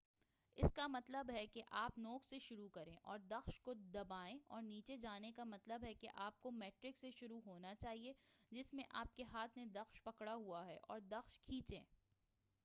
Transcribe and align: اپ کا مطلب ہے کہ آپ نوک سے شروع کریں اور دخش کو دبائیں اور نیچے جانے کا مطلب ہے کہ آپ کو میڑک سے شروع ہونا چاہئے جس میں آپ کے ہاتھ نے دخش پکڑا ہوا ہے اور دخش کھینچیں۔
اپ 0.57 0.75
کا 0.75 0.85
مطلب 0.87 1.29
ہے 1.33 1.45
کہ 1.47 1.61
آپ 1.71 1.97
نوک 1.97 2.25
سے 2.25 2.39
شروع 2.39 2.69
کریں 2.69 2.95
اور 3.03 3.19
دخش 3.19 3.61
کو 3.61 3.73
دبائیں 3.73 4.39
اور 4.47 4.61
نیچے 4.61 4.97
جانے 4.97 5.31
کا 5.31 5.43
مطلب 5.43 5.83
ہے 5.83 5.93
کہ 5.93 6.07
آپ 6.15 6.41
کو 6.41 6.51
میڑک 6.51 6.97
سے 6.97 7.11
شروع 7.11 7.41
ہونا 7.45 7.75
چاہئے 7.75 8.13
جس 8.51 8.73
میں 8.73 8.83
آپ 8.89 9.15
کے 9.15 9.23
ہاتھ 9.23 9.57
نے 9.57 9.65
دخش 9.65 10.03
پکڑا 10.03 10.35
ہوا 10.35 10.65
ہے 10.65 10.77
اور 10.81 10.99
دخش 10.99 11.39
کھینچیں۔ 11.39 11.83